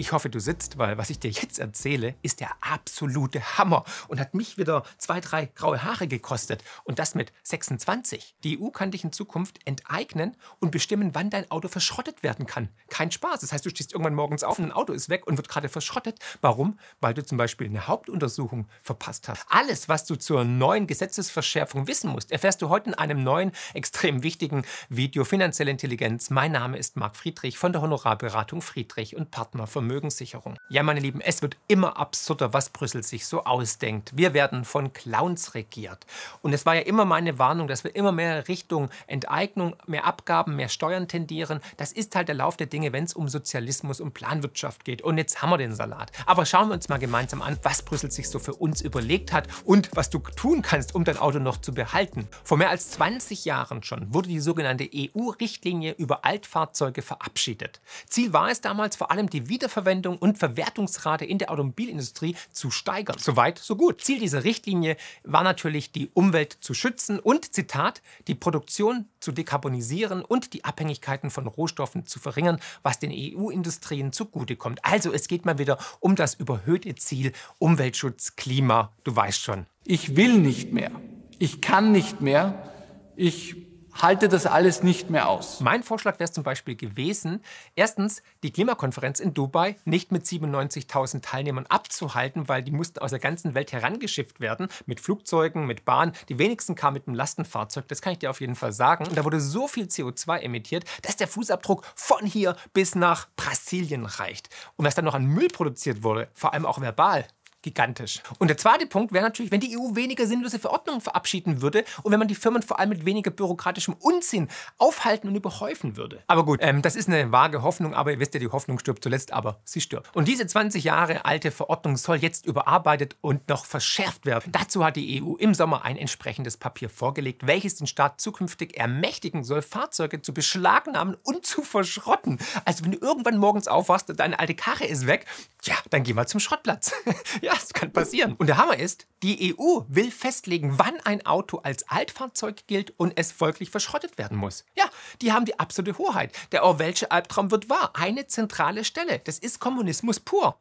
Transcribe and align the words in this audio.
Ich 0.00 0.12
hoffe, 0.12 0.30
du 0.30 0.38
sitzt, 0.38 0.78
weil 0.78 0.96
was 0.96 1.10
ich 1.10 1.18
dir 1.18 1.32
jetzt 1.32 1.58
erzähle, 1.58 2.14
ist 2.22 2.38
der 2.38 2.50
absolute 2.60 3.58
Hammer 3.58 3.82
und 4.06 4.20
hat 4.20 4.32
mich 4.32 4.56
wieder 4.56 4.84
zwei, 4.96 5.18
drei 5.18 5.46
graue 5.46 5.82
Haare 5.82 6.06
gekostet. 6.06 6.62
Und 6.84 7.00
das 7.00 7.16
mit 7.16 7.32
26. 7.42 8.36
Die 8.44 8.60
EU 8.60 8.68
kann 8.68 8.92
dich 8.92 9.02
in 9.02 9.10
Zukunft 9.10 9.58
enteignen 9.66 10.36
und 10.60 10.70
bestimmen, 10.70 11.16
wann 11.16 11.30
dein 11.30 11.50
Auto 11.50 11.66
verschrottet 11.66 12.22
werden 12.22 12.46
kann. 12.46 12.68
Kein 12.90 13.10
Spaß. 13.10 13.40
Das 13.40 13.52
heißt, 13.52 13.66
du 13.66 13.70
stehst 13.70 13.92
irgendwann 13.92 14.14
morgens 14.14 14.44
auf 14.44 14.60
und 14.60 14.66
ein 14.66 14.72
Auto 14.72 14.92
ist 14.92 15.08
weg 15.08 15.26
und 15.26 15.36
wird 15.36 15.48
gerade 15.48 15.68
verschrottet. 15.68 16.20
Warum? 16.42 16.78
Weil 17.00 17.14
du 17.14 17.26
zum 17.26 17.36
Beispiel 17.36 17.66
eine 17.66 17.88
Hauptuntersuchung 17.88 18.68
verpasst 18.82 19.28
hast. 19.28 19.44
Alles, 19.48 19.88
was 19.88 20.04
du 20.04 20.14
zur 20.14 20.44
neuen 20.44 20.86
Gesetzesverschärfung 20.86 21.88
wissen 21.88 22.10
musst, 22.10 22.30
erfährst 22.30 22.62
du 22.62 22.68
heute 22.68 22.90
in 22.90 22.94
einem 22.94 23.24
neuen, 23.24 23.50
extrem 23.74 24.22
wichtigen 24.22 24.62
Video 24.88 25.24
Finanzielle 25.24 25.72
Intelligenz. 25.72 26.30
Mein 26.30 26.52
Name 26.52 26.78
ist 26.78 26.96
Marc 26.96 27.16
Friedrich 27.16 27.58
von 27.58 27.72
der 27.72 27.82
Honorarberatung 27.82 28.62
Friedrich 28.62 29.16
und 29.16 29.32
Partner 29.32 29.66
für 29.66 29.87
Vermögenssicherung. 29.88 30.58
Ja, 30.68 30.82
meine 30.82 31.00
Lieben, 31.00 31.22
es 31.22 31.40
wird 31.40 31.56
immer 31.66 31.96
absurder, 31.96 32.52
was 32.52 32.68
Brüssel 32.68 33.02
sich 33.02 33.26
so 33.26 33.44
ausdenkt. 33.44 34.12
Wir 34.14 34.34
werden 34.34 34.66
von 34.66 34.92
Clowns 34.92 35.54
regiert. 35.54 36.04
Und 36.42 36.52
es 36.52 36.66
war 36.66 36.74
ja 36.74 36.82
immer 36.82 37.06
meine 37.06 37.38
Warnung, 37.38 37.68
dass 37.68 37.84
wir 37.84 37.96
immer 37.96 38.12
mehr 38.12 38.48
Richtung 38.48 38.90
Enteignung, 39.06 39.76
mehr 39.86 40.04
Abgaben, 40.04 40.56
mehr 40.56 40.68
Steuern 40.68 41.08
tendieren. 41.08 41.60
Das 41.78 41.92
ist 41.92 42.14
halt 42.14 42.28
der 42.28 42.34
Lauf 42.34 42.58
der 42.58 42.66
Dinge, 42.66 42.92
wenn 42.92 43.04
es 43.04 43.14
um 43.14 43.28
Sozialismus 43.28 43.98
und 44.00 44.12
Planwirtschaft 44.12 44.84
geht. 44.84 45.00
Und 45.00 45.16
jetzt 45.16 45.40
haben 45.40 45.50
wir 45.50 45.56
den 45.56 45.74
Salat. 45.74 46.12
Aber 46.26 46.44
schauen 46.44 46.68
wir 46.68 46.74
uns 46.74 46.90
mal 46.90 46.98
gemeinsam 46.98 47.40
an, 47.40 47.58
was 47.62 47.80
Brüssel 47.80 48.10
sich 48.10 48.28
so 48.28 48.38
für 48.38 48.54
uns 48.54 48.82
überlegt 48.82 49.32
hat 49.32 49.48
und 49.64 49.88
was 49.94 50.10
du 50.10 50.18
tun 50.18 50.60
kannst, 50.60 50.94
um 50.94 51.04
dein 51.04 51.16
Auto 51.16 51.38
noch 51.38 51.56
zu 51.56 51.72
behalten. 51.72 52.28
Vor 52.44 52.58
mehr 52.58 52.68
als 52.68 52.90
20 52.90 53.46
Jahren 53.46 53.82
schon 53.82 54.12
wurde 54.12 54.28
die 54.28 54.40
sogenannte 54.40 54.88
EU-Richtlinie 54.94 55.92
über 55.92 56.26
Altfahrzeuge 56.26 57.00
verabschiedet. 57.00 57.80
Ziel 58.06 58.34
war 58.34 58.50
es 58.50 58.60
damals 58.60 58.96
vor 58.96 59.10
allem 59.10 59.30
die 59.30 59.48
Wiederverwendung 59.48 59.77
Wiederverwendung 59.78 60.18
und 60.18 60.38
Verwertungsrate 60.38 61.24
in 61.24 61.38
der 61.38 61.50
Automobilindustrie 61.50 62.36
zu 62.50 62.70
steigern. 62.70 63.16
Soweit, 63.18 63.58
so 63.58 63.76
gut. 63.76 64.02
Ziel 64.02 64.18
dieser 64.18 64.44
Richtlinie 64.44 64.96
war 65.22 65.44
natürlich, 65.44 65.92
die 65.92 66.10
Umwelt 66.14 66.58
zu 66.60 66.74
schützen 66.74 67.20
und, 67.20 67.54
Zitat, 67.54 68.02
die 68.26 68.34
Produktion 68.34 69.06
zu 69.20 69.32
dekarbonisieren 69.32 70.24
und 70.24 70.52
die 70.52 70.64
Abhängigkeiten 70.64 71.30
von 71.30 71.46
Rohstoffen 71.46 72.06
zu 72.06 72.18
verringern, 72.18 72.60
was 72.82 72.98
den 72.98 73.12
EU-Industrien 73.12 74.12
zugutekommt. 74.12 74.80
Also 74.82 75.12
es 75.12 75.28
geht 75.28 75.44
mal 75.44 75.58
wieder 75.58 75.78
um 76.00 76.16
das 76.16 76.34
überhöhte 76.34 76.94
Ziel 76.96 77.32
Umweltschutz, 77.58 78.36
Klima, 78.36 78.92
du 79.04 79.14
weißt 79.14 79.40
schon. 79.40 79.66
Ich 79.84 80.16
will 80.16 80.38
nicht 80.38 80.72
mehr. 80.72 80.90
Ich 81.38 81.60
kann 81.60 81.92
nicht 81.92 82.20
mehr. 82.20 82.70
Ich 83.16 83.67
halte 84.02 84.28
das 84.28 84.46
alles 84.46 84.82
nicht 84.82 85.10
mehr 85.10 85.28
aus. 85.28 85.60
Mein 85.60 85.82
Vorschlag 85.82 86.18
wäre 86.18 86.30
zum 86.30 86.44
Beispiel 86.44 86.76
gewesen, 86.76 87.42
erstens 87.74 88.22
die 88.42 88.52
Klimakonferenz 88.52 89.20
in 89.20 89.34
Dubai 89.34 89.76
nicht 89.84 90.12
mit 90.12 90.24
97.000 90.24 91.22
Teilnehmern 91.22 91.66
abzuhalten, 91.66 92.48
weil 92.48 92.62
die 92.62 92.70
mussten 92.70 93.00
aus 93.00 93.10
der 93.10 93.18
ganzen 93.18 93.54
Welt 93.54 93.72
herangeschifft 93.72 94.40
werden, 94.40 94.68
mit 94.86 95.00
Flugzeugen, 95.00 95.66
mit 95.66 95.84
Bahn. 95.84 96.12
Die 96.28 96.38
wenigsten 96.38 96.74
kamen 96.74 96.94
mit 96.94 97.08
einem 97.08 97.16
Lastenfahrzeug, 97.16 97.88
das 97.88 98.02
kann 98.02 98.12
ich 98.12 98.18
dir 98.20 98.30
auf 98.30 98.40
jeden 98.40 98.54
Fall 98.54 98.72
sagen. 98.72 99.06
Und 99.06 99.16
da 99.16 99.24
wurde 99.24 99.40
so 99.40 99.66
viel 99.66 99.86
CO2 99.86 100.38
emittiert, 100.38 100.84
dass 101.02 101.16
der 101.16 101.28
Fußabdruck 101.28 101.84
von 101.94 102.24
hier 102.24 102.56
bis 102.72 102.94
nach 102.94 103.28
Brasilien 103.36 104.06
reicht. 104.06 104.48
Und 104.76 104.84
was 104.84 104.94
dann 104.94 105.04
noch 105.04 105.14
an 105.14 105.26
Müll 105.26 105.48
produziert 105.48 106.02
wurde, 106.02 106.28
vor 106.34 106.52
allem 106.52 106.66
auch 106.66 106.80
verbal, 106.80 107.26
gigantisch. 107.62 108.22
Und 108.38 108.48
der 108.48 108.56
zweite 108.56 108.86
Punkt 108.86 109.12
wäre 109.12 109.24
natürlich, 109.24 109.50
wenn 109.50 109.60
die 109.60 109.76
EU 109.76 109.94
weniger 109.94 110.26
sinnlose 110.26 110.58
Verordnungen 110.58 111.00
verabschieden 111.00 111.60
würde 111.60 111.84
und 112.02 112.12
wenn 112.12 112.18
man 112.18 112.28
die 112.28 112.34
Firmen 112.34 112.62
vor 112.62 112.78
allem 112.78 112.90
mit 112.90 113.04
weniger 113.04 113.30
bürokratischem 113.30 113.94
Unsinn 113.98 114.48
aufhalten 114.78 115.28
und 115.28 115.34
überhäufen 115.34 115.96
würde. 115.96 116.22
Aber 116.26 116.44
gut, 116.44 116.60
ähm, 116.62 116.82
das 116.82 116.96
ist 116.96 117.08
eine 117.08 117.32
vage 117.32 117.62
Hoffnung, 117.62 117.94
aber 117.94 118.12
ihr 118.12 118.20
wisst 118.20 118.34
ja, 118.34 118.40
die 118.40 118.48
Hoffnung 118.48 118.78
stirbt 118.78 119.02
zuletzt, 119.02 119.32
aber 119.32 119.60
sie 119.64 119.80
stirbt. 119.80 120.14
Und 120.14 120.28
diese 120.28 120.46
20 120.46 120.84
Jahre 120.84 121.24
alte 121.24 121.50
Verordnung 121.50 121.96
soll 121.96 122.16
jetzt 122.16 122.46
überarbeitet 122.46 123.16
und 123.20 123.48
noch 123.48 123.64
verschärft 123.64 124.24
werden. 124.24 124.52
Dazu 124.52 124.84
hat 124.84 124.96
die 124.96 125.22
EU 125.22 125.34
im 125.34 125.54
Sommer 125.54 125.84
ein 125.84 125.96
entsprechendes 125.96 126.56
Papier 126.56 126.88
vorgelegt, 126.88 127.46
welches 127.46 127.76
den 127.76 127.86
Staat 127.86 128.20
zukünftig 128.20 128.76
ermächtigen 128.76 129.44
soll, 129.44 129.62
Fahrzeuge 129.62 130.22
zu 130.22 130.32
beschlagnahmen 130.32 131.16
und 131.24 131.44
zu 131.44 131.62
verschrotten. 131.62 132.38
Also 132.64 132.84
wenn 132.84 132.92
du 132.92 132.98
irgendwann 132.98 133.38
morgens 133.38 133.68
aufwachst 133.68 134.10
und 134.10 134.20
deine 134.20 134.38
alte 134.38 134.54
Karre 134.54 134.84
ist 134.84 135.06
weg, 135.06 135.26
ja, 135.64 135.74
dann 135.90 136.04
geh 136.04 136.12
mal 136.12 136.26
zum 136.26 136.40
Schrottplatz. 136.40 136.92
ja, 137.42 137.47
das 137.48 137.72
kann 137.72 137.92
passieren. 137.92 138.34
Und 138.34 138.46
der 138.46 138.56
Hammer 138.56 138.78
ist, 138.78 139.06
die 139.22 139.54
EU 139.58 139.80
will 139.88 140.10
festlegen, 140.10 140.78
wann 140.78 141.00
ein 141.00 141.24
Auto 141.26 141.58
als 141.58 141.88
Altfahrzeug 141.88 142.66
gilt 142.66 142.92
und 142.98 143.12
es 143.16 143.32
folglich 143.32 143.70
verschrottet 143.70 144.18
werden 144.18 144.36
muss. 144.36 144.64
Ja, 144.76 144.84
die 145.22 145.32
haben 145.32 145.44
die 145.44 145.58
absolute 145.58 145.98
Hoheit. 145.98 146.32
Der 146.52 146.64
Orwellsche 146.64 147.10
Albtraum 147.10 147.50
wird 147.50 147.68
wahr. 147.68 147.90
Eine 147.94 148.26
zentrale 148.26 148.84
Stelle. 148.84 149.20
Das 149.20 149.38
ist 149.38 149.60
Kommunismus 149.60 150.20
pur. 150.20 150.60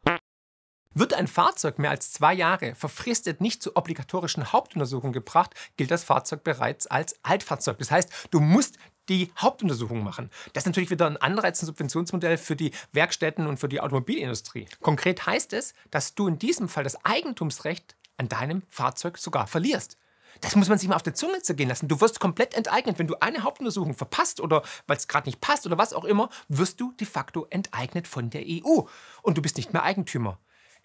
Wird 0.93 1.13
ein 1.13 1.27
Fahrzeug 1.27 1.77
mehr 1.77 1.91
als 1.91 2.11
zwei 2.11 2.33
Jahre 2.33 2.73
verfristet 2.73 3.39
nicht 3.39 3.61
zur 3.61 3.77
obligatorischen 3.77 4.51
Hauptuntersuchung 4.51 5.13
gebracht, 5.13 5.53
gilt 5.75 5.91
das 5.91 6.03
Fahrzeug 6.03 6.43
bereits 6.43 6.87
als 6.87 7.19
Altfahrzeug. 7.23 7.77
Das 7.77 7.91
heißt, 7.91 8.09
du 8.31 8.39
musst 8.39 8.77
die 9.09 9.31
Hauptuntersuchung 9.37 10.03
machen. 10.03 10.29
Das 10.53 10.63
ist 10.63 10.67
natürlich 10.67 10.89
wieder 10.89 11.07
ein 11.07 11.17
Anreiz, 11.17 11.61
ein 11.61 11.65
Subventionsmodell 11.65 12.37
für 12.37 12.55
die 12.55 12.71
Werkstätten 12.91 13.47
und 13.47 13.57
für 13.57 13.69
die 13.69 13.81
Automobilindustrie. 13.81 14.67
Konkret 14.81 15.25
heißt 15.25 15.53
es, 15.53 15.73
dass 15.91 16.15
du 16.15 16.27
in 16.27 16.39
diesem 16.39 16.69
Fall 16.69 16.83
das 16.83 17.03
Eigentumsrecht 17.05 17.95
an 18.17 18.29
deinem 18.29 18.63
Fahrzeug 18.69 19.17
sogar 19.17 19.47
verlierst. 19.47 19.97
Das 20.41 20.55
muss 20.55 20.69
man 20.69 20.77
sich 20.77 20.87
mal 20.87 20.95
auf 20.95 21.03
der 21.03 21.15
Zunge 21.15 21.41
zergehen 21.41 21.69
lassen. 21.69 21.87
Du 21.87 21.99
wirst 22.01 22.19
komplett 22.19 22.53
enteignet. 22.53 22.99
Wenn 22.99 23.07
du 23.07 23.15
eine 23.19 23.43
Hauptuntersuchung 23.43 23.93
verpasst 23.93 24.39
oder 24.39 24.61
weil 24.85 24.97
es 24.97 25.07
gerade 25.07 25.27
nicht 25.27 25.41
passt 25.41 25.65
oder 25.65 25.77
was 25.77 25.93
auch 25.93 26.05
immer, 26.05 26.29
wirst 26.47 26.79
du 26.79 26.91
de 26.93 27.07
facto 27.07 27.47
enteignet 27.49 28.07
von 28.07 28.29
der 28.29 28.43
EU. 28.45 28.81
Und 29.21 29.37
du 29.37 29.41
bist 29.41 29.57
nicht 29.57 29.73
mehr 29.73 29.83
Eigentümer. 29.83 30.37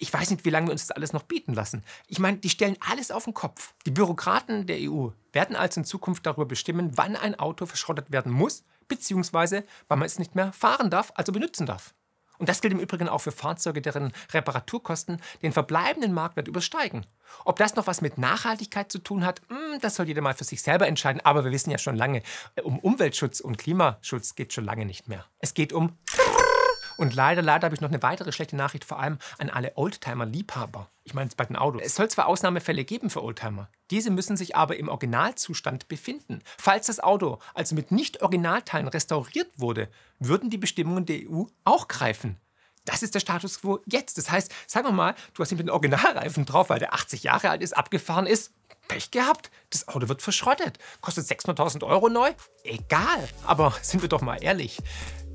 Ich 0.02 0.12
weiß 0.12 0.30
nicht, 0.30 0.44
wie 0.44 0.50
lange 0.50 0.66
wir 0.66 0.72
uns 0.72 0.88
das 0.88 0.96
alles 0.96 1.12
noch 1.12 1.22
bieten 1.22 1.54
lassen. 1.54 1.84
Ich 2.08 2.18
meine, 2.18 2.38
die 2.38 2.48
stellen 2.48 2.76
alles 2.80 3.12
auf 3.12 3.22
den 3.22 3.34
Kopf. 3.34 3.72
Die 3.86 3.92
Bürokraten 3.92 4.66
der 4.66 4.78
EU 4.80 5.10
werden 5.32 5.54
also 5.54 5.78
in 5.78 5.84
Zukunft 5.84 6.26
darüber 6.26 6.44
bestimmen, 6.44 6.90
wann 6.96 7.14
ein 7.14 7.38
Auto 7.38 7.66
verschrottet 7.66 8.10
werden 8.10 8.32
muss, 8.32 8.64
beziehungsweise 8.88 9.62
wann 9.86 10.00
man 10.00 10.06
es 10.06 10.18
nicht 10.18 10.34
mehr 10.34 10.52
fahren 10.52 10.90
darf, 10.90 11.12
also 11.14 11.30
benutzen 11.30 11.66
darf. 11.66 11.94
Und 12.38 12.48
das 12.48 12.60
gilt 12.60 12.74
im 12.74 12.80
Übrigen 12.80 13.08
auch 13.08 13.20
für 13.20 13.30
Fahrzeuge, 13.30 13.80
deren 13.80 14.12
Reparaturkosten 14.32 15.22
den 15.40 15.52
verbleibenden 15.52 16.12
Marktwert 16.12 16.48
übersteigen. 16.48 17.06
Ob 17.44 17.56
das 17.60 17.76
noch 17.76 17.86
was 17.86 18.00
mit 18.00 18.18
Nachhaltigkeit 18.18 18.90
zu 18.90 18.98
tun 18.98 19.24
hat, 19.24 19.40
hm, 19.50 19.78
das 19.82 19.94
soll 19.94 20.08
jeder 20.08 20.20
mal 20.20 20.34
für 20.34 20.42
sich 20.42 20.62
selber 20.62 20.88
entscheiden. 20.88 21.24
Aber 21.24 21.44
wir 21.44 21.52
wissen 21.52 21.70
ja 21.70 21.78
schon 21.78 21.94
lange, 21.94 22.24
um 22.64 22.80
Umweltschutz 22.80 23.38
und 23.38 23.56
Klimaschutz 23.56 24.34
geht 24.34 24.52
schon 24.52 24.64
lange 24.64 24.84
nicht 24.84 25.06
mehr. 25.06 25.26
Es 25.38 25.54
geht 25.54 25.72
um 25.72 25.96
und 26.96 27.14
leider, 27.14 27.42
leider 27.42 27.66
habe 27.66 27.74
ich 27.74 27.80
noch 27.80 27.90
eine 27.90 28.02
weitere 28.02 28.32
schlechte 28.32 28.56
Nachricht, 28.56 28.84
vor 28.84 28.98
allem 28.98 29.18
an 29.38 29.50
alle 29.50 29.76
Oldtimer-Liebhaber. 29.76 30.88
Ich 31.04 31.14
meine 31.14 31.28
es 31.28 31.34
bei 31.34 31.44
den 31.44 31.56
Autos. 31.56 31.82
Es 31.84 31.94
soll 31.94 32.08
zwar 32.08 32.26
Ausnahmefälle 32.26 32.84
geben 32.84 33.10
für 33.10 33.22
Oldtimer, 33.22 33.68
diese 33.92 34.10
müssen 34.10 34.38
sich 34.38 34.56
aber 34.56 34.78
im 34.78 34.88
Originalzustand 34.88 35.86
befinden. 35.86 36.42
Falls 36.56 36.86
das 36.86 36.98
Auto 36.98 37.38
also 37.52 37.74
mit 37.74 37.92
Nicht-Originalteilen 37.92 38.88
restauriert 38.88 39.50
wurde, 39.58 39.90
würden 40.18 40.48
die 40.48 40.56
Bestimmungen 40.56 41.04
der 41.04 41.28
EU 41.28 41.44
auch 41.64 41.88
greifen. 41.88 42.40
Das 42.86 43.02
ist 43.02 43.14
der 43.14 43.20
Status 43.20 43.60
quo 43.60 43.80
jetzt. 43.86 44.16
Das 44.16 44.30
heißt, 44.30 44.50
sagen 44.66 44.88
wir 44.88 44.92
mal, 44.92 45.14
du 45.34 45.42
hast 45.42 45.52
ihn 45.52 45.58
mit 45.58 45.66
den 45.66 45.72
Originalreifen 45.72 46.46
drauf, 46.46 46.70
weil 46.70 46.78
der 46.78 46.94
80 46.94 47.22
Jahre 47.22 47.50
alt 47.50 47.62
ist, 47.62 47.76
abgefahren 47.76 48.26
ist. 48.26 48.52
Pech 48.88 49.10
gehabt. 49.10 49.50
Das 49.70 49.86
Auto 49.88 50.08
wird 50.08 50.22
verschrottet. 50.22 50.78
Kostet 51.00 51.26
600.000 51.26 51.84
Euro 51.84 52.08
neu? 52.08 52.32
Egal. 52.64 53.28
Aber 53.46 53.74
sind 53.82 54.02
wir 54.02 54.08
doch 54.08 54.22
mal 54.22 54.42
ehrlich. 54.42 54.78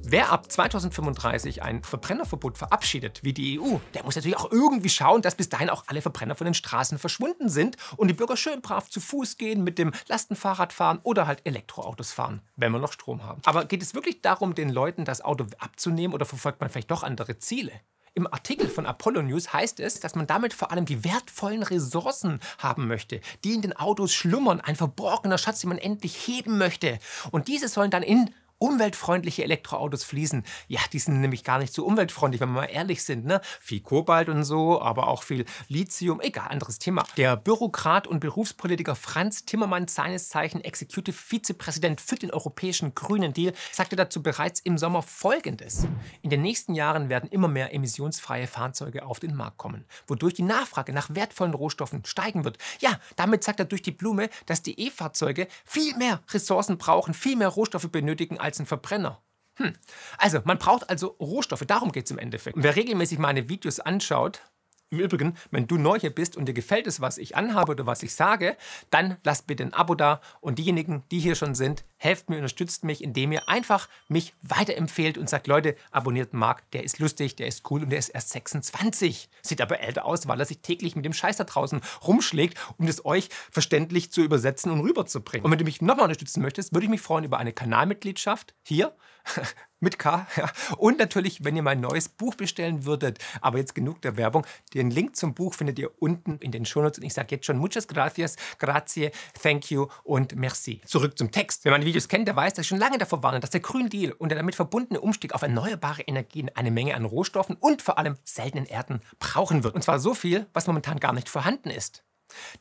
Wer 0.10 0.32
ab 0.32 0.50
2035 0.50 1.64
ein 1.64 1.84
Verbrennerverbot 1.84 2.58
verabschiedet, 2.58 3.26
wie 3.26 3.34
die 3.34 3.60
EU, 3.60 3.76
der 3.94 4.06
muss 4.06 4.16
natürlich 4.16 4.38
auch 4.38 4.50
irgendwie 4.54 4.88
schauen, 4.88 5.22
dass 5.22 5.36
bis 5.36 5.50
dahin 5.50 5.70
auch 5.70 5.84
alle 5.88 6.02
Verbrenner 6.02 6.36
von 6.36 6.46
den 6.46 6.54
Straßen 6.54 6.98
verschwunden 6.98 7.50
sind 7.50 7.76
und 7.98 8.08
die 8.08 8.14
Bürger 8.14 8.38
schön 8.38 8.62
brav 8.62 8.90
zu 8.90 9.02
Fuß 9.02 9.36
gehen, 9.36 9.66
mit 9.66 9.78
dem 9.78 9.92
Lastenfahrrad 10.08 10.72
fahren 10.72 11.02
oder 11.04 11.28
halt 11.28 11.42
Elektroautos 11.44 12.14
fahren, 12.14 12.42
wenn 12.56 12.72
wir 12.72 12.80
noch 12.80 12.94
Strom 12.94 13.26
haben. 13.26 13.42
Aber 13.44 13.66
geht 13.66 13.82
es 13.82 13.96
wirklich 13.96 14.22
darum, 14.22 14.56
den 14.56 14.70
Leuten 14.70 15.04
das 15.04 15.20
Auto 15.20 15.46
abzunehmen 15.58 16.14
oder 16.14 16.26
verfolgt 16.26 16.62
man 16.62 16.70
vielleicht 16.70 16.90
doch 16.90 17.04
andere 17.04 17.38
Ziele? 17.40 17.74
Im 18.14 18.32
Artikel 18.32 18.70
von 18.70 18.86
Apollo 18.86 19.24
News 19.24 19.52
heißt 19.52 19.82
es, 19.82 20.00
dass 20.00 20.16
man 20.16 20.26
damit 20.26 20.54
vor 20.54 20.72
allem 20.72 20.86
die 20.86 21.04
wertvollen 21.04 21.64
Ressourcen 21.64 22.40
haben 22.60 22.88
möchte, 22.88 23.20
die 23.44 23.56
in 23.56 23.62
den 23.62 23.76
Autos 23.76 24.14
schlummern, 24.14 24.62
ein 24.62 24.78
verborgener 24.78 25.38
Schatz, 25.38 25.60
den 25.60 25.68
man 25.68 25.78
endlich 25.78 26.16
heben 26.28 26.58
möchte. 26.58 26.98
Und 27.32 27.50
diese 27.50 27.68
sollen 27.68 27.92
dann 27.92 28.04
in 28.04 28.34
umweltfreundliche 28.60 29.44
Elektroautos 29.44 30.04
fließen. 30.04 30.44
Ja, 30.68 30.82
die 30.92 31.00
sind 31.00 31.22
nämlich 31.22 31.44
gar 31.44 31.60
nicht 31.60 31.74
so 31.74 31.86
umweltfreundlich, 31.86 32.42
wenn 32.42 32.50
wir 32.50 32.62
mal 32.62 32.66
ehrlich 32.66 33.04
sind. 33.04 33.26
Ne? 33.26 33.42
Viel 33.60 33.82
Kobalt 33.82 34.30
und 34.30 34.44
so, 34.44 34.82
aber 34.82 35.08
auch 35.08 35.24
viel 35.24 35.46
Lithium. 35.68 36.22
Egal, 36.22 36.48
anderes 36.50 36.80
Thema. 36.80 37.04
Der 37.18 37.36
Bürokrat 37.36 38.08
und 38.08 38.20
Berufspolitiker 38.20 38.96
Franz 38.96 39.46
Timmermans, 39.46 39.94
seines 39.94 40.30
Zeichen 40.30 40.62
Executive 40.62 41.16
Vizepräsident 41.16 42.02
für 42.02 42.16
den 42.16 42.32
Europäischen 42.32 42.96
Grünen 42.96 43.34
Deal, 43.34 43.54
sagte 43.72 43.96
dazu 43.96 44.24
bereits 44.24 44.60
im 44.60 44.78
Sommer 44.78 45.04
Folgendes. 45.04 45.88
In 46.22 46.30
den 46.30 46.42
nächsten 46.42 46.74
Jahren 46.74 47.10
werden 47.10 47.30
immer 47.30 47.48
mehr 47.48 47.74
emissionsfreie 47.74 48.48
Fahrzeuge 48.48 49.06
auf 49.06 49.20
den 49.20 49.36
Markt 49.36 49.58
kommen, 49.58 49.86
wodurch 50.08 50.34
die 50.34 50.44
Nachfrage 50.44 50.94
nach 50.94 51.14
wertvollen 51.14 51.54
Rohstoffen 51.54 52.04
steigen 52.06 52.44
wird. 52.44 52.58
Ja, 52.80 53.00
damit 53.16 53.44
sagt 53.44 53.60
er 53.60 53.66
durch 53.66 53.82
die 53.82 53.92
Blume, 53.92 54.30
dass 54.46 54.62
die 54.62 54.80
E-Fahrzeuge 54.80 55.48
viel 55.66 55.96
mehr 55.98 56.22
Ressourcen 56.32 56.78
brauchen, 56.78 57.14
viel 57.14 57.36
mehr 57.36 57.50
Rohstoffe 57.50 57.90
benötigen 57.90 58.40
als 58.48 58.60
ein 58.60 58.66
Verbrenner. 58.66 59.22
Hm. 59.56 59.74
Also, 60.18 60.40
man 60.46 60.58
braucht 60.58 60.90
also 60.90 61.16
Rohstoffe, 61.20 61.66
darum 61.66 61.92
geht 61.92 62.06
es 62.06 62.12
im 62.12 62.20
Endeffekt. 62.20 62.56
Und 62.56 62.64
wer 62.64 62.76
regelmäßig 62.76 63.20
meine 63.20 63.50
Videos 63.50 63.80
anschaut, 63.80 64.42
im 64.90 65.00
Übrigen, 65.00 65.36
wenn 65.52 65.68
du 65.68 65.78
neu 65.78 66.00
hier 66.00 66.12
bist 66.12 66.38
und 66.38 66.46
dir 66.46 66.54
gefällt 66.54 66.88
es, 66.88 67.02
was 67.02 67.18
ich 67.18 67.36
anhabe 67.36 67.74
oder 67.74 67.86
was 67.86 68.04
ich 68.04 68.16
sage, 68.16 68.56
dann 68.90 69.18
lasst 69.26 69.46
bitte 69.46 69.64
ein 69.64 69.74
Abo 69.74 69.96
da 69.96 70.22
und 70.40 70.60
diejenigen, 70.60 71.04
die 71.12 71.20
hier 71.20 71.36
schon 71.36 71.56
sind, 71.56 71.84
helft 71.98 72.30
mir, 72.30 72.38
unterstützt 72.38 72.84
mich, 72.84 73.04
indem 73.04 73.32
ihr 73.32 73.50
einfach 73.50 73.90
mich 74.08 74.34
weiterempfehlt 74.42 75.18
und 75.18 75.30
sagt, 75.30 75.48
Leute, 75.48 75.76
abonniert 75.92 76.34
Marc, 76.34 76.70
der 76.72 76.84
ist 76.84 77.00
lustig, 77.00 77.36
der 77.36 77.48
ist 77.48 77.70
cool 77.70 77.84
und 77.84 77.90
der 77.90 78.00
ist 78.00 78.10
erst 78.10 78.30
26. 78.30 79.30
Sieht 79.42 79.62
aber 79.62 79.80
älter 79.80 80.06
aus, 80.06 80.28
weil 80.28 80.40
er 80.40 80.46
sich 80.46 80.60
täglich 80.60 80.96
mit 80.96 81.06
dem 81.06 81.14
Scheiß 81.14 81.38
da 81.38 81.44
draußen 81.44 81.82
rumschlägt, 82.06 82.58
um 82.78 82.88
es 82.88 83.06
euch 83.06 83.30
verständlich 83.52 84.12
zu 84.12 84.22
übersetzen 84.22 84.72
und 84.72 84.82
rüberzubringen. 84.82 85.46
Und 85.46 85.52
wenn 85.52 85.60
du 85.60 85.66
mich 85.66 85.82
nochmal 85.82 86.06
unterstützen 86.06 86.42
möchtest, 86.42 86.74
würde 86.74 86.86
ich 86.86 86.92
mich 86.92 87.02
freuen 87.02 87.24
über 87.24 87.38
eine 87.38 87.54
Kanalmitgliedschaft 87.54 88.54
hier 88.64 88.96
mit 89.80 90.00
K. 90.00 90.28
Ja. 90.36 90.52
Und 90.78 91.00
natürlich, 91.00 91.44
wenn 91.44 91.56
ihr 91.56 91.62
mein 91.62 91.80
neues 91.80 92.10
Buch 92.10 92.36
bestellen 92.36 92.86
würdet. 92.86 93.20
Aber 93.42 93.58
jetzt 93.58 93.76
genug 93.76 94.02
der 94.02 94.18
Werbung. 94.18 94.46
Den 94.74 94.92
Link 94.92 95.16
zum 95.16 95.34
Buch 95.34 95.54
findet 95.54 95.80
ihr 95.80 95.92
unten 96.02 96.38
in 96.40 96.52
den 96.52 96.66
Shownotes. 96.66 97.00
Und 97.00 97.06
ich 97.06 97.14
sage 97.14 97.28
jetzt 97.32 97.46
schon 97.46 97.58
muchas 97.58 97.88
gracias, 97.88 98.36
grazie, 98.60 99.12
thank 99.42 99.70
you 99.72 99.88
und 100.04 100.36
merci. 100.36 100.82
Zurück 100.86 101.18
zum 101.18 101.32
Text. 101.32 101.66
Wenn 101.66 101.72
man 101.72 101.82
Videos 101.88 102.08
kennt, 102.08 102.28
der 102.28 102.36
weiß, 102.36 102.54
dass 102.54 102.66
ich 102.66 102.68
schon 102.68 102.78
lange 102.78 102.98
davor 102.98 103.24
warne, 103.24 103.40
dass 103.40 103.50
der 103.50 103.62
Green 103.62 103.90
Deal 103.90 104.12
und 104.12 104.30
der 104.30 104.38
damit 104.38 104.56
verbundene 104.56 105.02
Umstieg 105.02 105.34
auf 105.34 105.42
erneuerbare 105.42 106.04
Energien 106.04 106.52
eine 106.54 106.70
Menge 106.70 106.96
an 106.96 107.06
Rohstoffen 107.06 107.56
und 107.56 107.82
vor 107.82 107.98
allem 107.98 108.18
seltenen 108.24 108.66
Erden 108.66 109.02
brauchen 109.20 109.64
wird. 109.64 109.74
Und 109.74 109.84
zwar 109.84 110.00
so 110.00 110.14
viel, 110.14 110.46
was 110.54 110.68
momentan 110.68 111.00
gar 111.00 111.14
nicht 111.14 111.30
vorhanden 111.30 111.70
ist. 111.70 112.04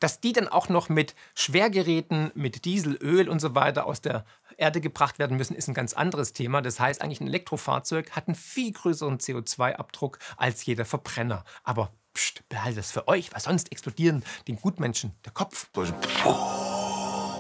Dass 0.01 0.21
die 0.21 0.33
dann 0.33 0.49
auch 0.49 0.69
noch 0.69 0.89
mit 0.89 1.15
Schwergeräten, 1.35 2.31
mit 2.35 2.65
Diesel, 2.65 2.97
Öl 3.03 3.29
und 3.29 3.41
so 3.41 3.55
weiter 3.55 3.87
aus 3.87 4.01
der 4.01 4.25
Erde 4.57 4.81
gebracht 4.81 5.19
werden 5.19 5.37
müssen, 5.37 5.57
ist 5.57 5.69
ein 5.69 5.75
ganz 5.75 5.93
anderes 5.93 6.33
Thema. 6.33 6.63
Das 6.63 6.81
heißt, 6.81 7.03
eigentlich 7.03 7.21
ein 7.21 7.27
Elektrofahrzeug 7.27 8.13
hat 8.13 8.29
einen 8.29 8.37
viel 8.37 8.73
größeren 8.73 9.19
CO2-Abdruck 9.19 10.19
als 10.37 10.65
jeder 10.65 10.85
Verbrenner. 10.85 11.45
Aber 11.65 11.93
pst, 12.15 12.49
behaltet 12.49 12.79
das 12.79 12.93
für 12.93 13.09
euch, 13.09 13.33
weil 13.33 13.41
sonst 13.41 13.73
explodieren 13.73 14.25
den 14.49 14.57
Gutmenschen 14.57 15.13
der 15.25 15.33
Kopf. 15.33 15.69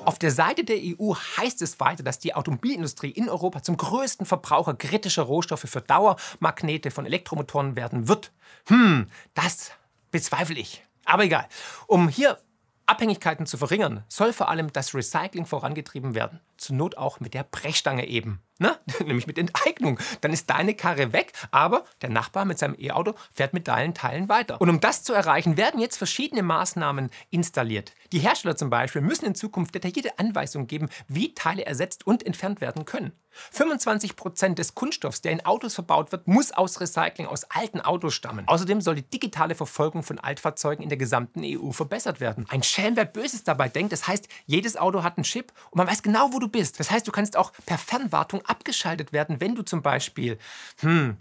Auf 0.06 0.20
der 0.20 0.30
Seite 0.30 0.62
der 0.62 0.76
EU 0.78 1.14
heißt 1.14 1.60
es 1.62 1.80
weiter, 1.80 2.04
dass 2.04 2.20
die 2.20 2.32
Automobilindustrie 2.32 3.10
in 3.10 3.28
Europa 3.28 3.64
zum 3.64 3.76
größten 3.76 4.24
Verbraucher 4.24 4.74
kritischer 4.74 5.24
Rohstoffe 5.24 5.66
für 5.66 5.80
Dauermagnete 5.80 6.92
von 6.92 7.06
Elektromotoren 7.06 7.74
werden 7.74 8.06
wird. 8.06 8.30
Hm, 8.68 9.08
das 9.34 9.72
bezweifle 10.12 10.60
ich. 10.60 10.84
Aber 11.04 11.24
egal. 11.24 11.48
Um 11.88 12.08
hier 12.08 12.38
Abhängigkeiten 12.86 13.46
zu 13.46 13.58
verringern, 13.58 14.04
soll 14.06 14.32
vor 14.32 14.48
allem 14.48 14.72
das 14.72 14.94
Recycling 14.94 15.44
vorangetrieben 15.44 16.14
werden. 16.14 16.38
Zur 16.56 16.76
Not 16.76 16.96
auch 16.96 17.18
mit 17.18 17.34
der 17.34 17.42
Brechstange 17.42 18.06
eben. 18.06 18.40
Ne? 18.58 18.78
Nämlich 19.04 19.26
mit 19.26 19.38
Enteignung. 19.38 19.98
Dann 20.20 20.32
ist 20.32 20.48
deine 20.48 20.74
Karre 20.74 21.12
weg, 21.12 21.32
aber 21.50 21.84
der 22.02 22.10
Nachbar 22.10 22.44
mit 22.44 22.58
seinem 22.58 22.76
E-Auto 22.78 23.14
fährt 23.32 23.52
mit 23.52 23.68
deinen 23.68 23.94
Teilen 23.94 24.28
weiter. 24.28 24.60
Und 24.60 24.70
um 24.70 24.80
das 24.80 25.02
zu 25.02 25.12
erreichen, 25.12 25.56
werden 25.56 25.80
jetzt 25.80 25.96
verschiedene 25.96 26.42
Maßnahmen 26.42 27.10
installiert. 27.30 27.92
Die 28.12 28.20
Hersteller 28.20 28.56
zum 28.56 28.70
Beispiel 28.70 29.02
müssen 29.02 29.26
in 29.26 29.34
Zukunft 29.34 29.74
detaillierte 29.74 30.18
Anweisungen 30.18 30.66
geben, 30.66 30.88
wie 31.08 31.34
Teile 31.34 31.66
ersetzt 31.66 32.06
und 32.06 32.24
entfernt 32.24 32.60
werden 32.60 32.84
können. 32.84 33.12
25 33.52 34.16
Prozent 34.16 34.58
des 34.58 34.74
Kunststoffs, 34.74 35.20
der 35.20 35.32
in 35.32 35.44
Autos 35.44 35.74
verbaut 35.74 36.12
wird, 36.12 36.26
muss 36.26 36.52
aus 36.52 36.80
Recycling 36.80 37.26
aus 37.26 37.44
alten 37.44 37.80
Autos 37.80 38.14
stammen. 38.14 38.46
Außerdem 38.48 38.80
soll 38.80 38.96
die 38.96 39.08
digitale 39.08 39.54
Verfolgung 39.54 40.02
von 40.02 40.18
Altfahrzeugen 40.18 40.82
in 40.82 40.88
der 40.88 40.98
gesamten 40.98 41.42
EU 41.44 41.70
verbessert 41.70 42.20
werden. 42.20 42.46
Ein 42.48 42.62
Schelm, 42.62 42.96
wer 42.96 43.04
Böses 43.04 43.44
dabei 43.44 43.68
denkt, 43.68 43.92
das 43.92 44.06
heißt, 44.06 44.28
jedes 44.46 44.76
Auto 44.76 45.02
hat 45.02 45.18
einen 45.18 45.24
Chip 45.24 45.52
und 45.70 45.78
man 45.78 45.86
weiß 45.86 46.02
genau, 46.02 46.32
wo 46.32 46.38
du 46.38 46.48
bist. 46.48 46.80
Das 46.80 46.90
heißt, 46.90 47.06
du 47.06 47.12
kannst 47.12 47.36
auch 47.36 47.52
per 47.66 47.78
Fernwartung 47.78 48.42
abgeschaltet 48.48 49.12
werden, 49.12 49.40
wenn 49.40 49.54
du 49.54 49.62
zum 49.62 49.82
Beispiel, 49.82 50.38
hm, 50.80 51.16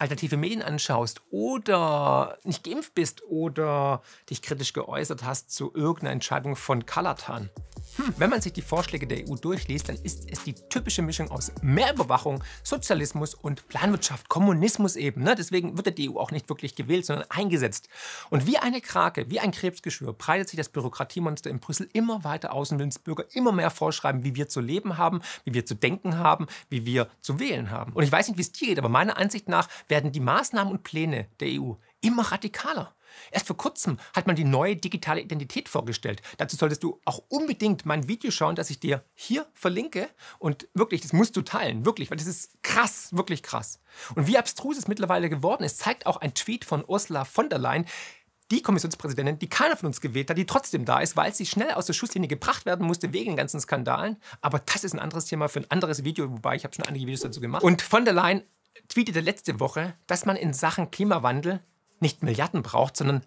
alternative 0.00 0.36
Medien 0.36 0.62
anschaust 0.62 1.20
oder 1.30 2.38
nicht 2.44 2.64
geimpft 2.64 2.94
bist 2.94 3.22
oder 3.24 4.02
dich 4.30 4.40
kritisch 4.40 4.72
geäußert 4.72 5.24
hast 5.24 5.50
zu 5.50 5.72
irgendeiner 5.74 6.12
Entscheidung 6.12 6.56
von 6.56 6.86
Kalatan. 6.86 7.50
Hm, 7.96 8.14
wenn 8.16 8.30
man 8.30 8.40
sich 8.40 8.52
die 8.52 8.62
Vorschläge 8.62 9.06
der 9.06 9.28
EU 9.28 9.34
durchliest, 9.34 9.88
dann 9.88 9.96
ist 9.96 10.30
es 10.30 10.44
die 10.44 10.54
typische 10.54 11.02
Mischung 11.02 11.30
aus 11.30 11.52
Mehrüberwachung, 11.60 12.42
Sozialismus 12.62 13.34
und 13.34 13.68
Planwirtschaft, 13.68 14.28
Kommunismus 14.28 14.96
eben. 14.96 15.22
Ne? 15.22 15.34
Deswegen 15.34 15.76
wird 15.76 15.98
die 15.98 16.10
EU 16.10 16.18
auch 16.18 16.30
nicht 16.30 16.48
wirklich 16.48 16.74
gewählt, 16.76 17.04
sondern 17.04 17.26
eingesetzt. 17.28 17.88
Und 18.30 18.46
wie 18.46 18.58
eine 18.58 18.80
Krake, 18.80 19.28
wie 19.28 19.40
ein 19.40 19.50
Krebsgeschwür, 19.50 20.12
breitet 20.12 20.48
sich 20.48 20.56
das 20.56 20.68
Bürokratiemonster 20.68 21.50
in 21.50 21.60
Brüssel 21.60 21.88
immer 21.92 22.24
weiter 22.24 22.52
aus 22.52 22.72
und 22.72 22.78
will 22.78 22.86
uns 22.86 22.98
Bürger 22.98 23.24
immer 23.34 23.52
mehr 23.52 23.70
vorschreiben, 23.70 24.24
wie 24.24 24.34
wir 24.34 24.48
zu 24.48 24.60
leben 24.60 24.96
haben, 24.96 25.20
wie 25.44 25.52
wir 25.52 25.66
zu 25.66 25.74
denken 25.74 26.16
haben, 26.16 26.46
wie 26.70 26.86
wir 26.86 27.08
zu 27.20 27.38
wählen 27.38 27.70
haben. 27.70 27.92
Und 27.92 28.04
ich 28.04 28.12
weiß 28.12 28.28
nicht, 28.28 28.38
wie 28.38 28.42
es 28.42 28.52
dir 28.52 28.68
geht, 28.68 28.78
aber 28.78 28.88
meiner 28.88 29.16
Ansicht 29.16 29.48
nach 29.48 29.68
werden 29.90 30.12
die 30.12 30.20
Maßnahmen 30.20 30.72
und 30.72 30.82
Pläne 30.82 31.28
der 31.40 31.60
EU 31.60 31.74
immer 32.00 32.22
radikaler. 32.22 32.94
Erst 33.30 33.46
vor 33.46 33.56
kurzem 33.56 33.98
hat 34.14 34.26
man 34.26 34.36
die 34.36 34.44
neue 34.44 34.76
digitale 34.76 35.20
Identität 35.20 35.68
vorgestellt. 35.68 36.22
Dazu 36.38 36.56
solltest 36.56 36.82
du 36.82 37.00
auch 37.04 37.22
unbedingt 37.28 37.86
mein 37.86 38.08
Video 38.08 38.30
schauen, 38.30 38.54
das 38.54 38.70
ich 38.70 38.80
dir 38.80 39.04
hier 39.14 39.46
verlinke. 39.54 40.08
Und 40.38 40.68
wirklich, 40.74 41.00
das 41.00 41.12
musst 41.12 41.36
du 41.36 41.42
teilen, 41.42 41.84
wirklich, 41.84 42.10
weil 42.10 42.18
das 42.18 42.26
ist 42.26 42.62
krass, 42.62 43.14
wirklich 43.14 43.42
krass. 43.42 43.80
Und 44.14 44.26
wie 44.26 44.38
abstrus 44.38 44.78
es 44.78 44.88
mittlerweile 44.88 45.28
geworden 45.28 45.64
ist, 45.64 45.78
zeigt 45.78 46.06
auch 46.06 46.18
ein 46.18 46.34
Tweet 46.34 46.64
von 46.64 46.84
Ursula 46.86 47.24
von 47.24 47.48
der 47.48 47.58
Leyen, 47.58 47.86
die 48.50 48.62
Kommissionspräsidentin, 48.62 49.38
die 49.38 49.48
keiner 49.48 49.76
von 49.76 49.86
uns 49.86 50.00
gewählt 50.00 50.28
hat, 50.28 50.36
die 50.36 50.46
trotzdem 50.46 50.84
da 50.84 50.98
ist, 50.98 51.16
weil 51.16 51.32
sie 51.32 51.46
schnell 51.46 51.70
aus 51.72 51.86
der 51.86 51.92
Schusslinie 51.92 52.28
gebracht 52.28 52.66
werden 52.66 52.84
musste 52.84 53.12
wegen 53.12 53.30
den 53.30 53.36
ganzen 53.36 53.60
Skandalen. 53.60 54.16
Aber 54.40 54.58
das 54.58 54.82
ist 54.82 54.92
ein 54.92 54.98
anderes 54.98 55.26
Thema 55.26 55.48
für 55.48 55.60
ein 55.60 55.70
anderes 55.70 56.02
Video, 56.02 56.30
wobei 56.30 56.56
ich 56.56 56.64
habe 56.64 56.74
schon 56.74 56.84
einige 56.84 57.06
Videos 57.06 57.20
dazu 57.20 57.40
gemacht. 57.40 57.62
Und 57.62 57.80
von 57.80 58.04
der 58.04 58.14
Leyen 58.14 58.42
tweetete 58.88 59.20
letzte 59.20 59.60
Woche, 59.60 59.94
dass 60.06 60.26
man 60.26 60.36
in 60.36 60.52
Sachen 60.52 60.90
Klimawandel 60.90 61.60
nicht 62.00 62.22
Milliarden 62.22 62.62
braucht, 62.62 62.96
sondern 62.96 63.24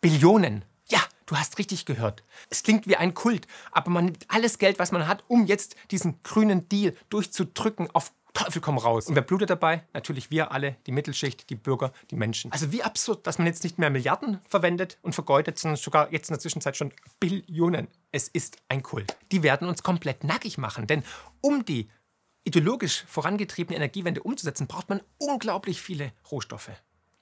Billionen. 0.00 0.64
Ja, 0.88 1.00
du 1.26 1.36
hast 1.36 1.58
richtig 1.58 1.84
gehört. 1.84 2.22
Es 2.50 2.62
klingt 2.62 2.86
wie 2.86 2.96
ein 2.96 3.14
Kult, 3.14 3.46
aber 3.72 3.90
man 3.90 4.06
nimmt 4.06 4.24
alles 4.28 4.58
Geld, 4.58 4.78
was 4.78 4.92
man 4.92 5.08
hat, 5.08 5.24
um 5.28 5.46
jetzt 5.46 5.76
diesen 5.90 6.22
grünen 6.22 6.68
Deal 6.68 6.94
durchzudrücken 7.08 7.90
auf 7.92 8.12
Teufel 8.36 8.60
komm 8.60 8.76
raus. 8.76 9.06
Und 9.06 9.14
wer 9.14 9.22
blutet 9.22 9.48
dabei? 9.48 9.82
Natürlich 9.94 10.30
wir 10.30 10.52
alle, 10.52 10.76
die 10.86 10.92
Mittelschicht, 10.92 11.48
die 11.48 11.54
Bürger, 11.54 11.92
die 12.10 12.16
Menschen. 12.16 12.52
Also 12.52 12.70
wie 12.70 12.82
absurd, 12.82 13.26
dass 13.26 13.38
man 13.38 13.46
jetzt 13.46 13.64
nicht 13.64 13.78
mehr 13.78 13.88
Milliarden 13.88 14.40
verwendet 14.46 14.98
und 15.00 15.14
vergeudet, 15.14 15.58
sondern 15.58 15.76
sogar 15.76 16.12
jetzt 16.12 16.28
in 16.28 16.34
der 16.34 16.40
Zwischenzeit 16.40 16.76
schon 16.76 16.92
Billionen. 17.18 17.88
Es 18.12 18.28
ist 18.28 18.58
ein 18.68 18.82
Kult. 18.82 19.16
Die 19.32 19.42
werden 19.42 19.66
uns 19.66 19.82
komplett 19.82 20.22
nackig 20.22 20.58
machen, 20.58 20.86
denn 20.86 21.02
um 21.40 21.64
die 21.64 21.88
ideologisch 22.46 23.04
vorangetriebene 23.08 23.76
Energiewende 23.76 24.22
umzusetzen, 24.22 24.66
braucht 24.66 24.88
man 24.88 25.00
unglaublich 25.18 25.82
viele 25.82 26.12
Rohstoffe. 26.30 26.70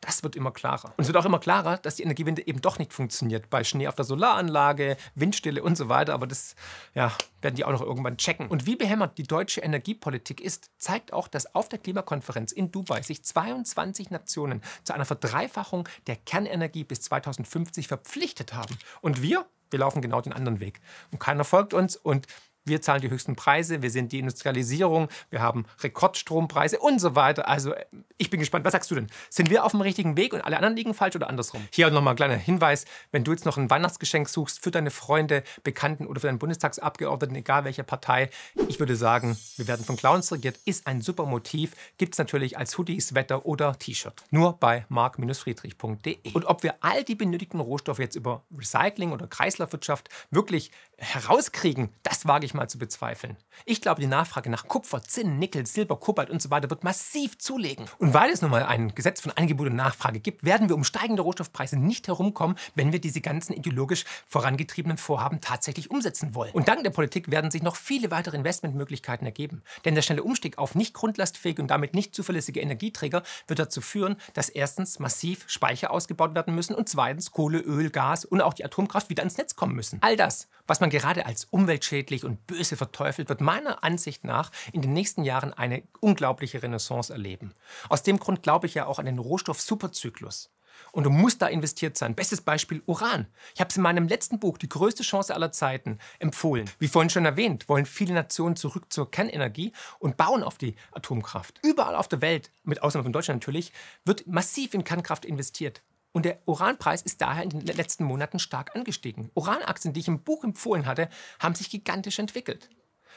Das 0.00 0.22
wird 0.22 0.36
immer 0.36 0.50
klarer. 0.50 0.92
Und 0.98 1.00
es 1.00 1.06
wird 1.06 1.16
auch 1.16 1.24
immer 1.24 1.38
klarer, 1.38 1.78
dass 1.78 1.94
die 1.94 2.02
Energiewende 2.02 2.46
eben 2.46 2.60
doch 2.60 2.78
nicht 2.78 2.92
funktioniert. 2.92 3.48
Bei 3.48 3.64
Schnee 3.64 3.88
auf 3.88 3.94
der 3.94 4.04
Solaranlage, 4.04 4.98
Windstille 5.14 5.62
und 5.62 5.76
so 5.76 5.88
weiter. 5.88 6.12
Aber 6.12 6.26
das 6.26 6.56
ja, 6.94 7.10
werden 7.40 7.54
die 7.54 7.64
auch 7.64 7.72
noch 7.72 7.80
irgendwann 7.80 8.18
checken. 8.18 8.48
Und 8.48 8.66
wie 8.66 8.76
behämmert 8.76 9.16
die 9.16 9.22
deutsche 9.22 9.62
Energiepolitik 9.62 10.42
ist, 10.42 10.70
zeigt 10.76 11.14
auch, 11.14 11.26
dass 11.26 11.54
auf 11.54 11.70
der 11.70 11.78
Klimakonferenz 11.78 12.52
in 12.52 12.70
Dubai 12.70 13.00
sich 13.00 13.24
22 13.24 14.10
Nationen 14.10 14.60
zu 14.82 14.92
einer 14.92 15.06
Verdreifachung 15.06 15.88
der 16.06 16.16
Kernenergie 16.16 16.84
bis 16.84 17.00
2050 17.00 17.88
verpflichtet 17.88 18.52
haben. 18.52 18.76
Und 19.00 19.22
wir, 19.22 19.46
wir 19.70 19.78
laufen 19.78 20.02
genau 20.02 20.20
den 20.20 20.34
anderen 20.34 20.60
Weg. 20.60 20.82
Und 21.12 21.18
keiner 21.18 21.44
folgt 21.44 21.72
uns. 21.72 21.96
Und 21.96 22.26
wir 22.64 22.80
zahlen 22.80 23.00
die 23.00 23.10
höchsten 23.10 23.36
Preise, 23.36 23.82
wir 23.82 23.90
sind 23.90 24.12
die 24.12 24.18
Industrialisierung, 24.18 25.08
wir 25.30 25.40
haben 25.40 25.66
Rekordstrompreise 25.82 26.78
und 26.78 27.00
so 27.00 27.14
weiter. 27.14 27.48
Also 27.48 27.74
ich 28.16 28.30
bin 28.30 28.40
gespannt, 28.40 28.64
was 28.64 28.72
sagst 28.72 28.90
du 28.90 28.94
denn? 28.94 29.08
Sind 29.30 29.50
wir 29.50 29.64
auf 29.64 29.72
dem 29.72 29.80
richtigen 29.80 30.16
Weg 30.16 30.32
und 30.32 30.40
alle 30.40 30.56
anderen 30.56 30.76
liegen 30.76 30.94
falsch 30.94 31.16
oder 31.16 31.28
andersrum? 31.28 31.66
Hier 31.70 31.90
nochmal 31.90 32.14
ein 32.14 32.16
kleiner 32.16 32.36
Hinweis, 32.36 32.84
wenn 33.12 33.24
du 33.24 33.32
jetzt 33.32 33.44
noch 33.44 33.56
ein 33.56 33.70
Weihnachtsgeschenk 33.70 34.28
suchst 34.28 34.62
für 34.62 34.70
deine 34.70 34.90
Freunde, 34.90 35.42
Bekannten 35.62 36.06
oder 36.06 36.20
für 36.20 36.28
deinen 36.28 36.38
Bundestagsabgeordneten, 36.38 37.36
egal 37.36 37.64
welcher 37.64 37.82
Partei, 37.82 38.30
ich 38.68 38.78
würde 38.78 38.96
sagen, 38.96 39.36
wir 39.56 39.68
werden 39.68 39.84
von 39.84 39.96
Clowns 39.96 40.32
regiert, 40.32 40.58
ist 40.64 40.86
ein 40.86 41.02
super 41.02 41.26
Motiv, 41.26 41.72
gibt 41.98 42.14
es 42.14 42.18
natürlich 42.18 42.56
als 42.58 42.76
Hoodie, 42.78 43.00
Sweater 43.00 43.46
oder 43.46 43.78
T-Shirt. 43.78 44.22
Nur 44.30 44.54
bei 44.54 44.86
mark-friedrich.de. 44.88 46.32
Und 46.32 46.46
ob 46.46 46.62
wir 46.62 46.76
all 46.80 47.04
die 47.04 47.14
benötigten 47.14 47.60
Rohstoffe 47.60 47.98
jetzt 47.98 48.16
über 48.16 48.42
Recycling 48.56 49.12
oder 49.12 49.26
Kreislaufwirtschaft 49.26 50.08
wirklich 50.30 50.70
herauskriegen, 50.98 51.90
das 52.02 52.26
wage 52.26 52.46
ich 52.46 52.53
ich 52.54 52.58
mal 52.58 52.68
zu 52.68 52.78
bezweifeln. 52.78 53.36
Ich 53.64 53.80
glaube, 53.80 54.00
die 54.00 54.06
Nachfrage 54.06 54.48
nach 54.48 54.68
Kupfer, 54.68 55.02
Zinn, 55.02 55.38
Nickel, 55.38 55.66
Silber, 55.66 55.96
Kobalt 55.96 56.30
und 56.30 56.40
so 56.40 56.50
weiter 56.50 56.70
wird 56.70 56.84
massiv 56.84 57.36
zulegen. 57.38 57.86
Und 57.98 58.14
weil 58.14 58.30
es 58.30 58.40
nun 58.40 58.50
mal 58.50 58.62
ein 58.62 58.94
Gesetz 58.94 59.20
von 59.20 59.32
Angebot 59.32 59.66
und 59.66 59.76
Nachfrage 59.76 60.20
gibt, 60.20 60.44
werden 60.44 60.68
wir 60.68 60.76
um 60.76 60.84
steigende 60.84 61.22
Rohstoffpreise 61.22 61.76
nicht 61.76 62.08
herumkommen, 62.08 62.56
wenn 62.74 62.92
wir 62.92 63.00
diese 63.00 63.20
ganzen 63.20 63.52
ideologisch 63.52 64.04
vorangetriebenen 64.28 64.98
Vorhaben 64.98 65.40
tatsächlich 65.40 65.90
umsetzen 65.90 66.34
wollen. 66.34 66.52
Und 66.52 66.68
dank 66.68 66.84
der 66.84 66.90
Politik 66.90 67.30
werden 67.30 67.50
sich 67.50 67.62
noch 67.62 67.76
viele 67.76 68.10
weitere 68.10 68.36
Investmentmöglichkeiten 68.36 69.26
ergeben. 69.26 69.62
Denn 69.84 69.94
der 69.94 70.02
schnelle 70.02 70.22
Umstieg 70.22 70.58
auf 70.58 70.74
nicht 70.74 70.94
grundlastfähige 70.94 71.60
und 71.60 71.68
damit 71.68 71.94
nicht 71.94 72.14
zuverlässige 72.14 72.60
Energieträger 72.60 73.22
wird 73.46 73.58
dazu 73.58 73.80
führen, 73.80 74.16
dass 74.34 74.48
erstens 74.48 74.98
massiv 74.98 75.44
Speicher 75.48 75.90
ausgebaut 75.90 76.34
werden 76.34 76.54
müssen 76.54 76.74
und 76.74 76.88
zweitens 76.88 77.32
Kohle, 77.32 77.58
Öl, 77.58 77.90
Gas 77.90 78.24
und 78.24 78.40
auch 78.40 78.54
die 78.54 78.64
Atomkraft 78.64 79.10
wieder 79.10 79.22
ins 79.22 79.36
Netz 79.36 79.56
kommen 79.56 79.74
müssen. 79.74 79.98
All 80.02 80.16
das, 80.16 80.48
was 80.66 80.80
man 80.80 80.90
gerade 80.90 81.26
als 81.26 81.46
umweltschädlich 81.50 82.24
und 82.24 82.43
böse 82.46 82.76
verteufelt, 82.76 83.28
wird 83.28 83.40
meiner 83.40 83.84
Ansicht 83.84 84.24
nach 84.24 84.50
in 84.72 84.82
den 84.82 84.92
nächsten 84.92 85.24
Jahren 85.24 85.52
eine 85.52 85.82
unglaubliche 86.00 86.62
Renaissance 86.62 87.12
erleben. 87.12 87.54
Aus 87.88 88.02
dem 88.02 88.18
Grund 88.18 88.42
glaube 88.42 88.66
ich 88.66 88.74
ja 88.74 88.86
auch 88.86 88.98
an 88.98 89.06
den 89.06 89.18
Rohstoff-Superzyklus. 89.18 90.50
Und 90.92 91.04
du 91.04 91.10
musst 91.10 91.42
da 91.42 91.46
investiert 91.46 91.96
sein. 91.96 92.14
Bestes 92.14 92.40
Beispiel 92.40 92.82
Uran. 92.86 93.26
Ich 93.54 93.60
habe 93.60 93.68
es 93.68 93.76
in 93.76 93.82
meinem 93.82 94.08
letzten 94.08 94.38
Buch, 94.38 94.58
Die 94.58 94.68
größte 94.68 95.02
Chance 95.02 95.34
aller 95.34 95.52
Zeiten, 95.52 95.98
empfohlen. 96.18 96.70
Wie 96.78 96.88
vorhin 96.88 97.10
schon 97.10 97.24
erwähnt, 97.24 97.68
wollen 97.68 97.86
viele 97.86 98.14
Nationen 98.14 98.56
zurück 98.56 98.92
zur 98.92 99.10
Kernenergie 99.10 99.72
und 99.98 100.16
bauen 100.16 100.42
auf 100.42 100.58
die 100.58 100.76
Atomkraft. 100.92 101.60
Überall 101.62 101.96
auf 101.96 102.08
der 102.08 102.20
Welt, 102.20 102.50
mit 102.62 102.82
Ausnahme 102.82 103.04
von 103.04 103.12
Deutschland 103.12 103.42
natürlich, 103.42 103.72
wird 104.04 104.26
massiv 104.26 104.74
in 104.74 104.84
Kernkraft 104.84 105.24
investiert. 105.24 105.82
Und 106.14 106.24
der 106.24 106.38
Uranpreis 106.46 107.02
ist 107.02 107.20
daher 107.20 107.42
in 107.42 107.50
den 107.50 107.66
letzten 107.66 108.04
Monaten 108.04 108.38
stark 108.38 108.76
angestiegen. 108.76 109.32
Uranaktien, 109.34 109.92
die 109.92 109.98
ich 109.98 110.06
im 110.06 110.22
Buch 110.22 110.44
empfohlen 110.44 110.86
hatte, 110.86 111.08
haben 111.40 111.56
sich 111.56 111.70
gigantisch 111.70 112.20
entwickelt. 112.20 112.70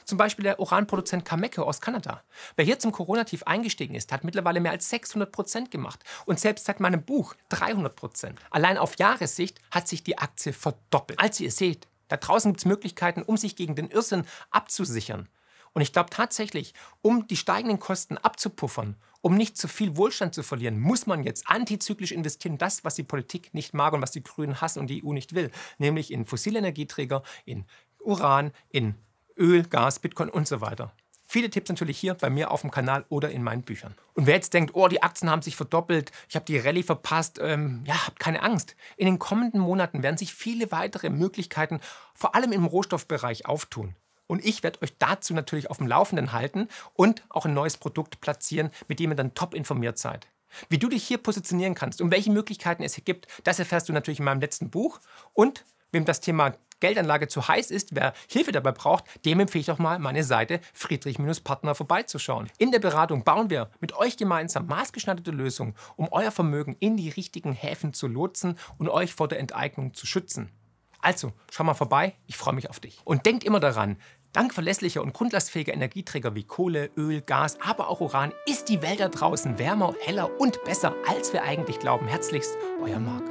Zum 0.04 0.18
Beispiel 0.18 0.44
der 0.44 0.60
Uranproduzent 0.60 1.24
Cameco 1.24 1.62
aus 1.62 1.80
Kanada. 1.80 2.24
Wer 2.56 2.66
hier 2.66 2.80
zum 2.80 2.92
Corona-Tief 2.92 3.44
eingestiegen 3.44 3.94
ist, 3.94 4.12
hat 4.12 4.24
mittlerweile 4.24 4.60
mehr 4.62 4.72
als 4.72 4.90
600 4.90 5.32
Prozent 5.32 5.70
gemacht. 5.70 6.04
Und 6.26 6.40
selbst 6.40 6.66
seit 6.66 6.80
meinem 6.80 7.04
Buch 7.04 7.36
300 7.50 7.96
Prozent. 7.96 8.40
Allein 8.50 8.80
auf 8.80 8.98
Jahressicht 8.98 9.62
hat 9.70 9.88
sich 9.88 10.04
die 10.04 10.18
Aktie 10.18 10.52
verdoppelt. 10.52 11.20
Als 11.20 11.40
ihr 11.40 11.52
seht, 11.52 11.88
da 12.08 12.18
draußen 12.18 12.52
gibt 12.52 12.62
es 12.62 12.66
Möglichkeiten, 12.66 13.22
um 13.22 13.38
sich 13.38 13.56
gegen 13.56 13.76
den 13.76 13.92
Irrsinn 13.92 14.26
abzusichern. 14.50 15.30
Und 15.74 15.84
ich 15.84 15.94
glaube 15.94 16.10
tatsächlich, 16.10 16.74
um 17.04 17.28
die 17.28 17.38
steigenden 17.38 17.80
Kosten 17.80 18.18
abzupuffern, 18.18 18.96
um 19.22 19.36
nicht 19.36 19.58
zu 19.58 19.68
viel 19.68 19.98
Wohlstand 19.98 20.34
zu 20.34 20.44
verlieren, 20.44 20.80
muss 20.80 21.08
man 21.08 21.24
jetzt 21.24 21.50
antizyklisch 21.50 22.12
investieren, 22.12 22.58
das, 22.58 22.84
was 22.84 22.96
die 22.96 23.04
Politik 23.04 23.54
nicht 23.54 23.74
mag 23.74 23.94
und 23.94 24.02
was 24.02 24.12
die 24.12 24.24
Grünen 24.24 24.62
hassen 24.62 24.80
und 24.80 24.88
die 24.88 25.04
EU 25.04 25.14
nicht 25.14 25.36
will, 25.36 25.52
nämlich 25.78 26.12
in 26.12 26.26
fossile 26.26 26.60
Energieträger, 26.60 27.24
in 27.46 27.66
Uran, 28.00 28.52
in 28.70 28.96
Öl, 29.38 29.64
Gas, 29.64 30.00
Bitcoin 30.00 30.30
und 30.30 30.48
so 30.48 30.62
weiter. 30.62 30.92
Viele 31.30 31.50
Tipps 31.50 31.70
natürlich 31.70 31.98
hier 31.98 32.14
bei 32.14 32.30
mir 32.30 32.52
auf 32.52 32.62
dem 32.62 32.72
Kanal 32.72 33.04
oder 33.10 33.30
in 33.32 33.44
meinen 33.44 33.62
Büchern. 33.62 33.96
Und 34.14 34.28
wer 34.28 34.36
jetzt 34.36 34.54
denkt, 34.54 34.76
oh, 34.76 34.88
die 34.88 35.04
Aktien 35.04 35.30
haben 35.30 35.42
sich 35.42 35.58
verdoppelt, 35.58 36.14
ich 36.30 36.38
habe 36.38 36.46
die 36.46 36.58
Rallye 36.58 36.84
verpasst, 36.84 37.38
ähm, 37.42 37.84
ja, 37.86 38.08
habt 38.08 38.18
keine 38.18 38.42
Angst. 38.42 38.78
In 38.96 39.08
den 39.08 39.20
kommenden 39.20 39.60
Monaten 39.60 40.04
werden 40.04 40.18
sich 40.18 40.34
viele 40.34 40.72
weitere 40.72 41.10
Möglichkeiten, 41.10 41.82
vor 42.14 42.34
allem 42.34 42.54
im 42.54 42.64
Rohstoffbereich, 42.64 43.46
auftun. 43.46 43.94
Und 44.28 44.46
ich 44.46 44.62
werde 44.64 44.82
euch 44.82 44.98
dazu 44.98 45.34
natürlich 45.34 45.70
auf 45.70 45.78
dem 45.78 45.88
Laufenden 45.88 46.34
halten 46.34 46.68
und 46.94 47.24
auch 47.30 47.46
ein 47.46 47.54
neues 47.54 47.78
Produkt 47.78 48.22
platzieren, 48.22 48.70
mit 48.88 49.00
dem 49.00 49.12
ihr 49.12 49.16
dann 49.16 49.34
top 49.34 49.54
informiert 49.54 49.98
seid. 49.98 50.28
Wie 50.70 50.78
du 50.78 50.90
dich 50.90 51.06
hier 51.06 51.18
positionieren 51.18 51.76
kannst 51.76 52.02
und 52.02 52.12
welche 52.12 52.32
Möglichkeiten 52.32 52.84
es 52.84 52.96
hier 52.96 53.04
gibt, 53.04 53.28
das 53.44 53.60
erfährst 53.60 53.90
du 53.90 53.94
natürlich 53.94 54.20
in 54.20 54.26
meinem 54.26 54.42
letzten 54.42 54.70
Buch. 54.70 55.00
Und 55.34 55.66
wem 55.92 56.06
das 56.06 56.22
Thema 56.22 56.54
Geldanlage 56.80 57.28
zu 57.28 57.48
heiß 57.48 57.72
ist, 57.72 57.96
wer 57.96 58.14
Hilfe 58.30 58.52
dabei 58.52 58.72
braucht, 58.72 59.06
dem 59.26 59.40
empfehle 59.40 59.62
ich 59.62 59.66
doch 59.66 59.80
mal 59.80 59.98
meine 60.00 60.24
Seite 60.24 60.60
Friedrich-Partner 60.74 61.74
vorbeizuschauen. 61.74 62.50
In 62.60 62.72
der 62.72 62.80
Beratung 62.80 63.24
bauen 63.24 63.50
wir 63.50 63.72
mit 63.80 63.94
euch 63.94 64.18
gemeinsam 64.18 64.68
maßgeschneiderte 64.68 65.32
Lösungen, 65.32 65.76
um 65.96 66.08
euer 66.12 66.32
Vermögen 66.32 66.76
in 66.80 66.98
die 66.98 67.10
richtigen 67.10 67.54
Häfen 67.54 67.94
zu 67.94 68.08
lotsen 68.08 68.60
und 68.78 68.90
euch 68.90 69.14
vor 69.14 69.28
der 69.28 69.40
Enteignung 69.40 69.94
zu 69.94 70.06
schützen. 70.06 70.52
Also, 71.00 71.32
schau 71.52 71.64
mal 71.64 71.74
vorbei, 71.74 72.16
ich 72.26 72.38
freue 72.38 72.56
mich 72.56 72.70
auf 72.70 72.80
dich. 72.80 73.00
Und 73.06 73.26
denkt 73.26 73.44
immer 73.44 73.60
daran, 73.60 73.98
Dank 74.34 74.54
verlässlicher 74.54 75.02
und 75.02 75.14
grundlastfähiger 75.14 75.74
Energieträger 75.74 76.36
wie 76.36 76.44
Kohle, 76.44 76.90
Öl, 76.96 77.22
Gas, 77.22 77.58
aber 77.62 77.90
auch 77.90 78.02
Uran 78.02 78.32
ist 78.46 78.70
die 78.70 78.82
Welt 78.82 79.00
da 79.00 79.10
draußen 79.10 79.58
wärmer, 79.58 79.96
heller 80.02 80.40
und 80.40 80.64
besser, 80.64 80.94
als 81.08 81.34
wir 81.34 81.44
eigentlich 81.44 81.80
glauben. 81.80 82.08
Herzlichst, 82.08 82.56
euer 82.82 83.00
Marc. 83.00 83.24